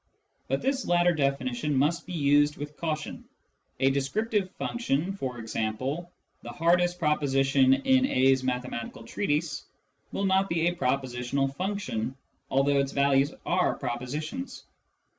But 0.47 0.63
this 0.63 0.87
latter 0.87 1.13
definition 1.13 1.77
must 1.77 2.07
be 2.07 2.13
used 2.13 2.57
with 2.57 2.75
caution. 2.75 3.23
A 3.79 3.91
descriptive 3.91 4.49
function, 4.53 5.09
e.g." 5.21 5.67
the 6.43 6.49
hardest 6.53 6.97
proposition 6.97 7.75
in 7.75 8.07
A's 8.07 8.43
mathematical 8.43 9.03
treatise," 9.03 9.63
will 10.11 10.25
not 10.25 10.49
be 10.49 10.65
a 10.69 10.73
pro 10.75 10.97
positional 10.97 11.55
function, 11.55 12.15
although 12.49 12.79
its 12.79 12.93
values 12.93 13.31
are 13.45 13.75
propositions. 13.75 14.63